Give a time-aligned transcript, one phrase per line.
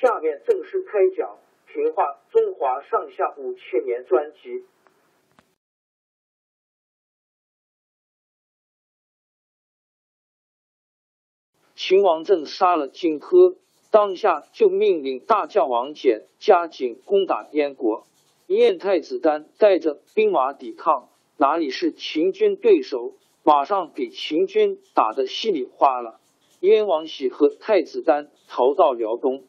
[0.00, 1.38] 下面正式开讲
[1.72, 4.64] 《评话中华上下五千年》专辑。
[11.76, 13.56] 秦王政杀了荆轲，
[13.92, 18.06] 当下就命令大将王翦加紧攻打燕国。
[18.48, 23.14] 燕太子丹带着兵马抵抗，哪里是秦军对手？
[23.44, 26.18] 马上给秦军打得稀里哗啦。
[26.60, 29.44] 燕王喜和太子丹逃到辽东，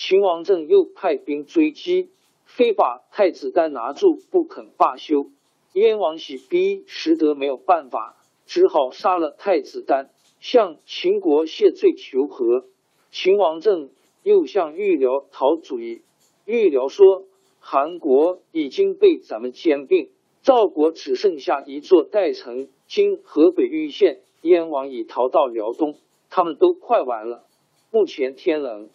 [0.00, 2.10] 秦王政又派兵追击，
[2.44, 5.26] 非把太子丹拿住不肯罢休。
[5.72, 8.14] 燕王喜逼实得没有办法，
[8.46, 12.66] 只好杀了太子丹，向秦国谢罪求和。
[13.10, 13.90] 秦王政
[14.22, 16.02] 又向玉辽讨主意，
[16.44, 17.24] 玉辽说
[17.58, 20.10] ：“韩国已经被咱们兼并，
[20.42, 24.20] 赵国只剩下一座代城，今河北玉县。
[24.42, 25.96] 燕王已逃到辽东。”
[26.30, 27.42] 他们都快完了，
[27.90, 28.88] 目前天冷，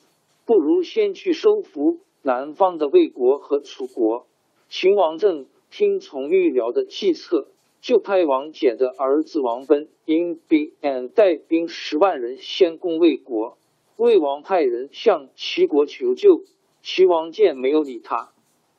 [0.45, 4.27] 不如先去收服南方的魏国和楚国。
[4.69, 7.47] 秦王政听从玉辽的计策，
[7.81, 10.71] 就派王翦的儿子王奔因兵
[11.13, 13.57] 带兵十万人先攻魏国。
[13.95, 16.41] 魏王派人向齐国求救，
[16.81, 18.31] 齐王建没有理他。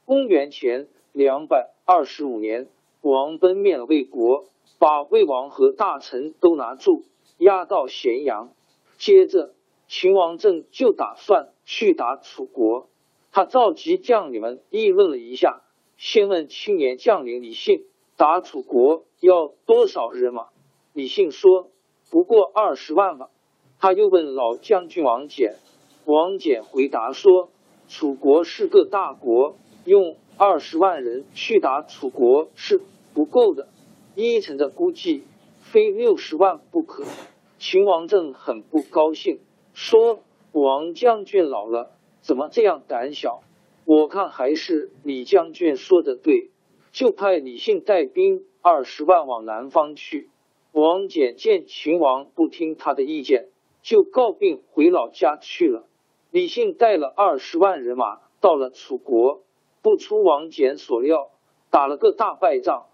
[0.05, 2.69] 公元前两百二十五年，
[3.01, 4.45] 王奔灭了魏国，
[4.79, 7.05] 把魏王和大臣都拿住。
[7.39, 8.53] 押到咸阳，
[8.99, 9.54] 接着
[9.89, 12.89] 秦王政就打算去打楚国。
[13.33, 15.62] 他召集将领们议论了一下，
[15.97, 17.84] 先问青年将领李信
[18.17, 20.49] ：“打楚国要多少人马？”
[20.93, 21.71] 李信说
[22.11, 23.31] ：“不过二十万吧。”
[23.81, 25.55] 他又问老将军王翦，
[26.05, 27.50] 王翦回答说
[27.89, 32.81] ：“楚国是个大国，用二十万人去打楚国是
[33.12, 33.69] 不够的。
[34.15, 35.25] 依臣的估计。”
[35.65, 37.03] 非六十万不可。
[37.59, 39.41] 秦王政很不高兴，
[39.75, 40.21] 说
[40.53, 41.91] ：“王将军老了，
[42.21, 43.43] 怎么这样胆小？
[43.85, 46.51] 我看还是李将军说的对，
[46.93, 50.31] 就派李信带兵二十万往南方去。”
[50.71, 53.49] 王翦见秦王不听他的意见，
[53.83, 55.85] 就告病回老家去了。
[56.31, 59.43] 李信带了二十万人马到了楚国，
[59.83, 61.31] 不出王翦所料，
[61.71, 62.87] 打了个大败仗，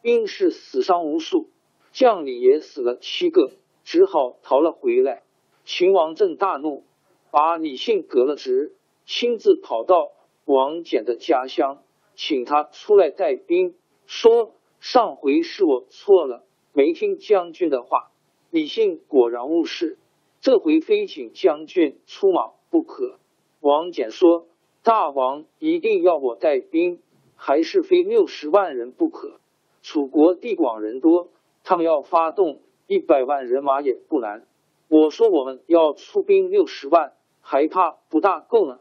[0.00, 1.48] 兵士死伤无数。
[1.92, 3.50] 将领也死了七个，
[3.82, 5.22] 只好逃了回来。
[5.64, 6.84] 秦王政大怒，
[7.30, 8.72] 把李信革了职，
[9.04, 10.10] 亲自跑到
[10.44, 11.82] 王翦的家乡，
[12.14, 13.74] 请他出来带兵，
[14.06, 18.10] 说上回是我错了，没听将军的话。
[18.50, 19.98] 李信果然误事，
[20.40, 23.18] 这回非请将军出马不可。
[23.60, 24.46] 王翦说
[24.82, 27.00] ：“大王一定要我带兵，
[27.36, 29.38] 还是非六十万人不可。
[29.82, 31.28] 楚国地广人多。”
[31.62, 34.46] 他们要发动一百万人马也不难。
[34.90, 38.80] 我说我们要出兵六十万，还怕不大够呢？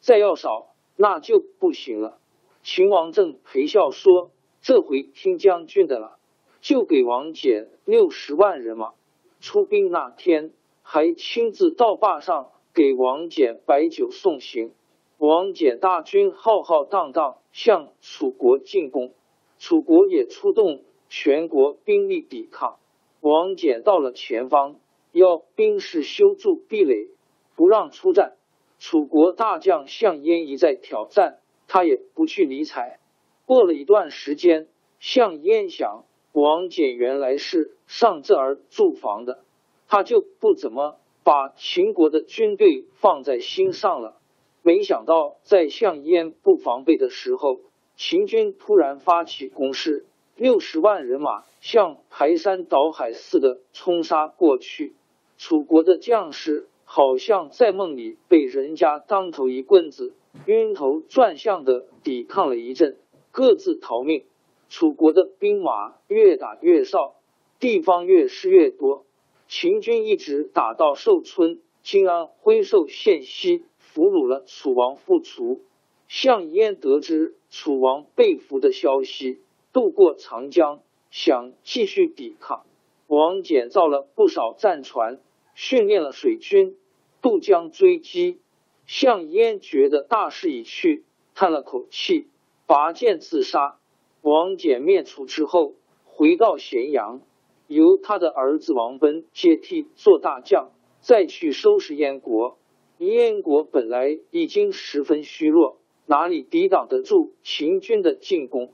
[0.00, 2.18] 再要少那就不行了。
[2.62, 4.30] 秦王政陪笑说
[4.62, 6.16] ：“这回听将军的了，
[6.62, 8.94] 就给王翦六十万人马。
[9.38, 10.52] 出兵那天
[10.82, 14.72] 还亲自到坝上给王翦摆酒送行。
[15.18, 19.12] 王翦大军浩浩荡荡向楚国进攻，
[19.58, 22.78] 楚国也出动。”全国兵力抵抗，
[23.20, 24.76] 王翦到了前方，
[25.12, 27.08] 要兵士修筑壁垒，
[27.56, 28.36] 不让出战。
[28.78, 32.98] 楚国大将项燕一再挑战，他也不去理睬。
[33.44, 34.68] 过了一段时间，
[34.98, 39.44] 项燕想，王翦原来是上这儿驻防的，
[39.88, 44.16] 他就不怎么把秦国的军队放在心上了。
[44.62, 47.60] 没想到，在项燕不防备的时候，
[47.96, 54.94] 秦军突然发起攻势，六十万人马像排山倒海似的冲杀过去。
[55.40, 56.68] 楚国的将士。
[56.92, 60.12] 好像在梦里被人家当头一棍子，
[60.46, 62.96] 晕头转向的抵抗了一阵，
[63.30, 64.24] 各自逃命。
[64.68, 67.14] 楚国的兵马越打越少，
[67.60, 69.04] 地方越失越多。
[69.46, 75.60] 秦军一直打到寿春，金安挥寿县西，俘虏了楚王复楚。
[76.08, 79.38] 项燕得知楚王被俘的消息，
[79.72, 80.80] 渡过长江，
[81.12, 82.64] 想继续抵抗。
[83.06, 85.20] 王翦造了不少战船，
[85.62, 86.78] 训练了水军。
[87.20, 88.40] 渡江追击，
[88.86, 91.04] 项燕觉得大势已去，
[91.34, 92.28] 叹了口气，
[92.66, 93.76] 拔剑自杀。
[94.22, 95.74] 王翦灭楚之后，
[96.06, 97.20] 回到咸阳，
[97.66, 100.70] 由他的儿子王奔接替做大将，
[101.02, 102.56] 再去收拾燕国。
[102.96, 105.76] 燕国本来已经十分虚弱，
[106.06, 108.72] 哪里抵挡得住秦军的进攻？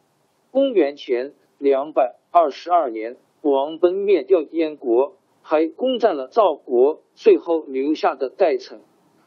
[0.53, 5.17] 公元前两百二十二年，王奔灭掉燕国。
[5.49, 8.81] 还攻占了赵国，最后留下的代城。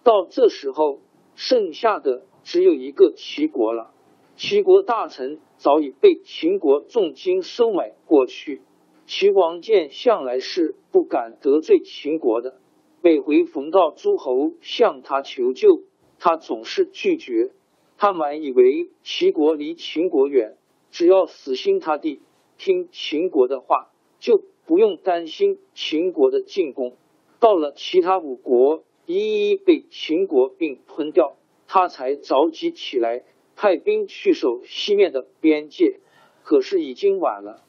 [0.04, 1.00] 到这时候，
[1.34, 3.94] 剩下的只有一个齐国了。
[4.36, 8.62] 齐国大臣早已被秦国重金收买过去。
[9.06, 12.60] 齐王建向来是不敢得罪秦国的，
[13.02, 15.84] 每回逢到诸侯向他求救，
[16.20, 17.52] 他总是拒绝。
[17.98, 20.58] 他满以为齐国离秦国远，
[20.92, 22.22] 只要死心塌地
[22.58, 24.44] 听秦国的话，就。
[24.70, 26.96] 不用担心秦国的进攻，
[27.40, 33.24] 到了其他五国一一被秦国并吞掉，他才着急起来，
[33.56, 36.00] 派兵去守西面的边界。
[36.44, 37.66] 可是已经晚了。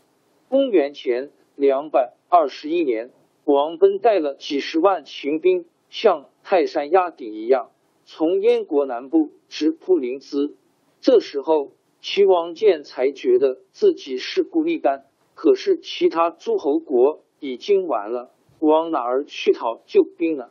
[0.51, 3.11] 公元前两百二十一年，
[3.45, 7.71] 王奔带了几十万秦兵，像泰山压顶一样，
[8.05, 10.53] 从燕国南部直扑临淄。
[11.01, 11.73] 这时候，
[12.03, 15.07] 齐王建才觉得自己是孤力单。
[15.43, 20.51] 可是其他诸侯国已经完了，往哪儿去讨救兵呢？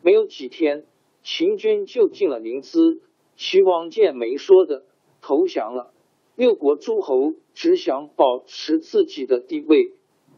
[0.00, 0.86] 没有几天，
[1.24, 3.00] 秦军就进了临淄。
[3.34, 4.84] 齐王建没说的
[5.20, 5.92] 投降了。
[6.36, 9.94] 六国诸侯只想保持自己的地位，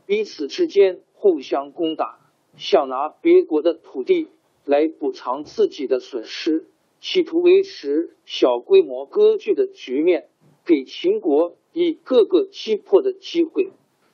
[0.07, 2.21] 彼此之间互相攻打，
[2.57, 4.29] 想拿别国的土地
[4.65, 6.65] 来补偿自己的损失，
[7.03, 10.31] 企图维持小规模割据的局面，
[10.65, 13.69] 给秦国以各个击破的机会。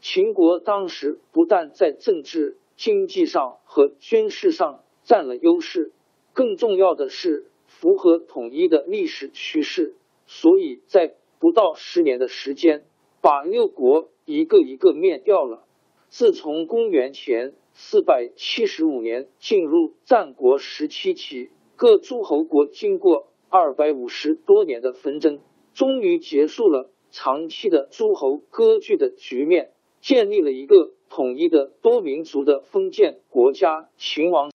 [0.09, 5.91] 秦国当时不但在政治、经济上和军事上占了优势，
[6.33, 12.85] 更重要的是符合统一的历史趋势，所以在不到十年的时间，
[13.21, 15.65] 把六国一个一个灭掉了。
[16.09, 25.41] 自从公元前四百七十五年进入战国时期起，各诸侯国经过二百五十多年的纷争，
[25.75, 29.73] 终于结束了长期的诸侯割据的局面。
[30.07, 34.53] 建立了一个统一的多民族的封建国家——秦王。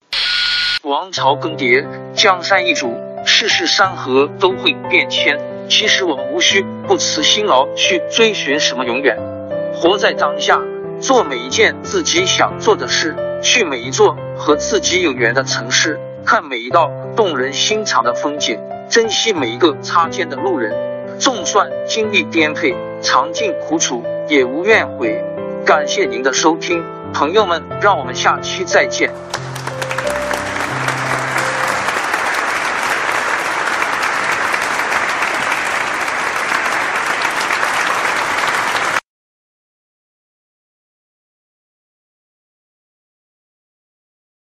[0.82, 2.94] 王朝更迭，江山易主，
[3.26, 5.38] 世事山河都会变迁。
[5.68, 9.18] 其实我们无需不辞辛劳去追寻什么永远，
[9.74, 10.62] 活在当下，
[11.02, 18.58] 做每一件自己想做的事，去每一座和自己有缘的城市，看每一道动人心肠的风景，
[18.90, 20.74] 珍惜每一个擦肩的路人。
[21.20, 25.22] 纵算经历颠沛，尝尽苦楚，也无怨悔。
[25.66, 29.12] 感谢您的收听，朋友们，让我们下期再见。